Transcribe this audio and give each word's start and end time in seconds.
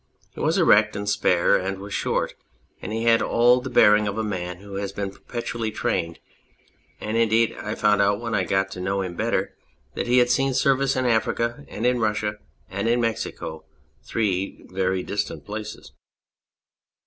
He 0.33 0.39
was 0.39 0.57
erect 0.57 0.95
and 0.95 1.07
spare; 1.07 1.63
he 1.63 1.75
was 1.77 1.93
short, 1.93 2.33
and 2.81 2.91
he 2.91 3.03
had 3.03 3.21
all 3.21 3.61
the 3.61 3.69
bearing 3.69 4.07
of 4.07 4.17
a 4.17 4.23
man 4.23 4.57
who 4.57 4.77
has 4.77 4.91
been 4.91 5.11
perpetually 5.11 5.69
trained, 5.69 6.17
and, 6.99 7.17
indeed, 7.17 7.55
I 7.61 7.75
found 7.75 8.01
out 8.01 8.19
when 8.19 8.33
I 8.33 8.43
got 8.43 8.71
to 8.71 8.81
know 8.81 9.01
him 9.03 9.13
better 9.15 9.55
that 9.93 10.07
he 10.07 10.17
had 10.17 10.31
seen 10.31 10.55
service 10.55 10.95
in 10.95 11.05
Africa 11.05 11.65
and 11.67 11.85
in 11.85 11.99
Russia 11.99 12.39
and 12.67 12.89
in 12.89 12.99
Mexico, 12.99 13.63
three 14.01 14.63
very 14.69 15.03
distant 15.03 15.45
places. 15.45 15.91